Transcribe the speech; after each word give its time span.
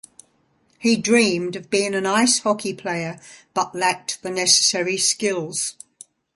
He 0.79 0.95
dreamed 0.97 1.55
of 1.55 1.69
being 1.69 1.93
an 1.93 2.07
ice 2.07 2.39
hockey 2.39 2.73
player 2.73 3.19
but 3.53 3.75
lacked 3.75 4.23
the 4.23 4.31
necessary 4.31 4.97
skills. 4.97 5.75